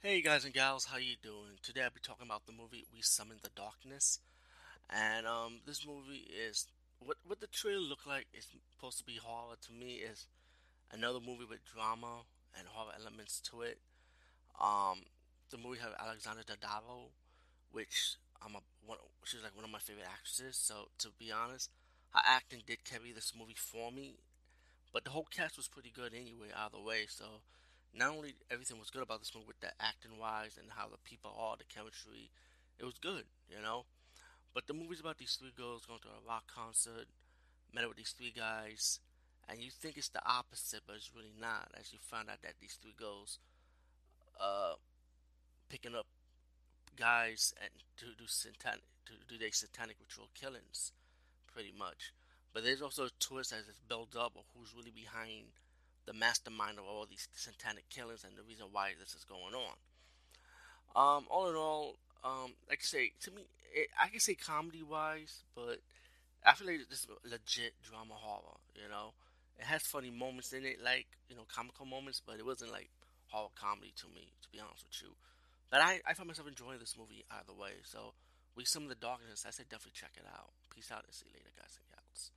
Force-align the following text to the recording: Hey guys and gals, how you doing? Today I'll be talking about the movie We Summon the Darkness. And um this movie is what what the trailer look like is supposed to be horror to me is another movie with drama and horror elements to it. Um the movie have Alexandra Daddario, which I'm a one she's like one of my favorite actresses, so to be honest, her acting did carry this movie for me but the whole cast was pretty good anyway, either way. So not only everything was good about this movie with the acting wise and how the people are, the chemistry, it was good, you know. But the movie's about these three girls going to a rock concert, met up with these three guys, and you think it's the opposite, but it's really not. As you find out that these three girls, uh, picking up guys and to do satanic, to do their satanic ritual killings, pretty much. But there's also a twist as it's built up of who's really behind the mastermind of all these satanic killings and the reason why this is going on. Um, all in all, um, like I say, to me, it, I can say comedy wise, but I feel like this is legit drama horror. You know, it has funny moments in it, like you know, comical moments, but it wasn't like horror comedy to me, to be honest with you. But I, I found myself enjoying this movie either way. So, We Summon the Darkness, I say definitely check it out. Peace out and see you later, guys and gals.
Hey 0.00 0.22
guys 0.22 0.44
and 0.44 0.54
gals, 0.54 0.84
how 0.84 0.96
you 0.96 1.16
doing? 1.20 1.58
Today 1.60 1.82
I'll 1.82 1.90
be 1.90 1.98
talking 2.00 2.26
about 2.26 2.46
the 2.46 2.52
movie 2.52 2.86
We 2.94 3.02
Summon 3.02 3.38
the 3.42 3.50
Darkness. 3.56 4.20
And 4.88 5.26
um 5.26 5.58
this 5.66 5.84
movie 5.84 6.30
is 6.30 6.68
what 7.04 7.16
what 7.26 7.40
the 7.40 7.48
trailer 7.48 7.80
look 7.80 8.06
like 8.06 8.26
is 8.32 8.46
supposed 8.70 8.98
to 8.98 9.04
be 9.04 9.16
horror 9.16 9.56
to 9.66 9.72
me 9.72 9.94
is 9.94 10.28
another 10.92 11.18
movie 11.18 11.46
with 11.50 11.64
drama 11.64 12.22
and 12.56 12.68
horror 12.68 12.92
elements 12.96 13.40
to 13.50 13.62
it. 13.62 13.78
Um 14.60 15.02
the 15.50 15.58
movie 15.58 15.80
have 15.80 15.94
Alexandra 15.98 16.44
Daddario, 16.44 17.10
which 17.72 18.18
I'm 18.40 18.54
a 18.54 18.60
one 18.86 18.98
she's 19.24 19.42
like 19.42 19.56
one 19.56 19.64
of 19.64 19.70
my 19.72 19.80
favorite 19.80 20.06
actresses, 20.06 20.56
so 20.56 20.90
to 20.98 21.08
be 21.18 21.32
honest, 21.32 21.70
her 22.14 22.22
acting 22.24 22.62
did 22.64 22.84
carry 22.84 23.10
this 23.10 23.32
movie 23.36 23.58
for 23.58 23.90
me 23.90 24.14
but 24.92 25.04
the 25.04 25.10
whole 25.10 25.26
cast 25.30 25.56
was 25.56 25.68
pretty 25.68 25.90
good 25.94 26.14
anyway, 26.14 26.48
either 26.56 26.80
way. 26.80 27.06
So 27.08 27.24
not 27.94 28.14
only 28.14 28.34
everything 28.50 28.78
was 28.78 28.90
good 28.90 29.02
about 29.02 29.20
this 29.20 29.32
movie 29.34 29.48
with 29.48 29.60
the 29.60 29.72
acting 29.80 30.18
wise 30.18 30.58
and 30.60 30.70
how 30.76 30.88
the 30.88 30.98
people 31.04 31.34
are, 31.38 31.56
the 31.56 31.64
chemistry, 31.64 32.30
it 32.78 32.84
was 32.84 32.98
good, 32.98 33.24
you 33.48 33.62
know. 33.62 33.84
But 34.54 34.66
the 34.66 34.74
movie's 34.74 35.00
about 35.00 35.18
these 35.18 35.36
three 35.36 35.52
girls 35.56 35.86
going 35.86 36.00
to 36.00 36.08
a 36.08 36.26
rock 36.26 36.44
concert, 36.52 37.06
met 37.72 37.84
up 37.84 37.90
with 37.90 37.98
these 37.98 38.14
three 38.16 38.32
guys, 38.34 39.00
and 39.48 39.60
you 39.60 39.70
think 39.70 39.96
it's 39.96 40.08
the 40.08 40.24
opposite, 40.26 40.82
but 40.86 40.96
it's 40.96 41.14
really 41.14 41.32
not. 41.40 41.68
As 41.78 41.92
you 41.92 41.98
find 41.98 42.28
out 42.28 42.42
that 42.42 42.54
these 42.60 42.78
three 42.80 42.94
girls, 42.96 43.38
uh, 44.40 44.74
picking 45.68 45.94
up 45.94 46.06
guys 46.96 47.54
and 47.60 47.70
to 47.96 48.06
do 48.18 48.26
satanic, 48.26 48.82
to 49.06 49.12
do 49.28 49.38
their 49.38 49.52
satanic 49.52 49.96
ritual 50.00 50.28
killings, 50.34 50.92
pretty 51.52 51.72
much. 51.76 52.12
But 52.52 52.64
there's 52.64 52.82
also 52.82 53.06
a 53.06 53.10
twist 53.20 53.52
as 53.52 53.68
it's 53.68 53.80
built 53.88 54.16
up 54.16 54.32
of 54.36 54.44
who's 54.56 54.74
really 54.74 54.90
behind 54.90 55.52
the 56.08 56.16
mastermind 56.16 56.78
of 56.78 56.88
all 56.88 57.04
these 57.04 57.28
satanic 57.36 57.84
killings 57.92 58.24
and 58.24 58.32
the 58.32 58.42
reason 58.48 58.72
why 58.72 58.96
this 58.98 59.12
is 59.12 59.28
going 59.28 59.52
on. 59.52 59.76
Um, 60.96 61.28
all 61.28 61.50
in 61.50 61.54
all, 61.54 61.96
um, 62.24 62.56
like 62.68 62.80
I 62.80 62.88
say, 62.88 63.12
to 63.28 63.30
me, 63.30 63.44
it, 63.74 63.92
I 64.00 64.08
can 64.08 64.18
say 64.18 64.34
comedy 64.34 64.82
wise, 64.82 65.44
but 65.54 65.84
I 66.40 66.54
feel 66.54 66.66
like 66.66 66.88
this 66.88 67.04
is 67.04 67.12
legit 67.28 67.76
drama 67.84 68.16
horror. 68.16 68.56
You 68.72 68.88
know, 68.88 69.12
it 69.60 69.68
has 69.68 69.82
funny 69.82 70.10
moments 70.10 70.56
in 70.56 70.64
it, 70.64 70.80
like 70.82 71.06
you 71.28 71.36
know, 71.36 71.44
comical 71.44 71.84
moments, 71.84 72.22
but 72.24 72.40
it 72.40 72.46
wasn't 72.46 72.72
like 72.72 72.88
horror 73.28 73.52
comedy 73.52 73.92
to 74.00 74.08
me, 74.08 74.32
to 74.40 74.48
be 74.48 74.58
honest 74.58 74.88
with 74.88 74.96
you. 75.04 75.12
But 75.68 75.84
I, 75.84 76.00
I 76.08 76.14
found 76.16 76.32
myself 76.32 76.48
enjoying 76.48 76.80
this 76.80 76.96
movie 76.96 77.28
either 77.28 77.52
way. 77.52 77.84
So, 77.84 78.16
We 78.56 78.64
Summon 78.64 78.88
the 78.88 78.96
Darkness, 78.96 79.44
I 79.46 79.52
say 79.52 79.68
definitely 79.68 80.00
check 80.00 80.16
it 80.16 80.24
out. 80.24 80.56
Peace 80.72 80.88
out 80.88 81.04
and 81.04 81.12
see 81.12 81.28
you 81.28 81.36
later, 81.36 81.52
guys 81.52 81.76
and 81.76 81.84
gals. 81.92 82.32